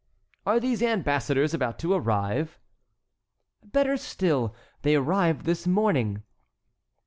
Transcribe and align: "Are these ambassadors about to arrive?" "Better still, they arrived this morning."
"Are 0.47 0.59
these 0.59 0.81
ambassadors 0.81 1.53
about 1.53 1.77
to 1.77 1.93
arrive?" 1.93 2.57
"Better 3.63 3.97
still, 3.97 4.55
they 4.81 4.95
arrived 4.95 5.45
this 5.45 5.67
morning." 5.67 6.23